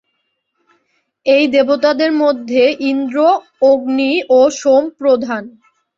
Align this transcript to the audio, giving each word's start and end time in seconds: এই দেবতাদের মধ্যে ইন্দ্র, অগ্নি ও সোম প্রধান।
এই 1.25 1.43
দেবতাদের 1.47 2.11
মধ্যে 2.13 2.63
ইন্দ্র, 2.91 3.17
অগ্নি 3.61 4.13
ও 4.29 4.39
সোম 4.59 4.83
প্রধান। 4.99 5.43